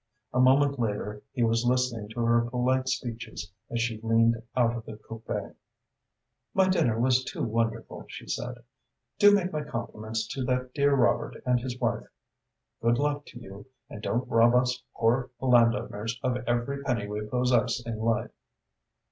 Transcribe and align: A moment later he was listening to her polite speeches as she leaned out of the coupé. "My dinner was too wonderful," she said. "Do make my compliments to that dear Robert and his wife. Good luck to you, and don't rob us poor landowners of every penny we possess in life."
A 0.33 0.39
moment 0.39 0.79
later 0.79 1.21
he 1.31 1.43
was 1.43 1.63
listening 1.63 2.09
to 2.09 2.21
her 2.21 2.41
polite 2.49 2.89
speeches 2.89 3.51
as 3.69 3.79
she 3.81 3.99
leaned 4.01 4.41
out 4.57 4.75
of 4.75 4.83
the 4.85 4.93
coupé. 4.93 5.53
"My 6.55 6.67
dinner 6.67 6.99
was 6.99 7.23
too 7.23 7.43
wonderful," 7.43 8.05
she 8.07 8.25
said. 8.25 8.63
"Do 9.19 9.31
make 9.31 9.53
my 9.53 9.63
compliments 9.63 10.25
to 10.29 10.43
that 10.45 10.73
dear 10.73 10.95
Robert 10.95 11.43
and 11.45 11.59
his 11.59 11.79
wife. 11.79 12.07
Good 12.81 12.97
luck 12.97 13.27
to 13.27 13.39
you, 13.39 13.67
and 13.91 14.01
don't 14.01 14.27
rob 14.27 14.55
us 14.55 14.81
poor 14.95 15.29
landowners 15.39 16.19
of 16.23 16.35
every 16.47 16.81
penny 16.81 17.05
we 17.07 17.23
possess 17.27 17.79
in 17.85 17.99
life." 17.99 18.31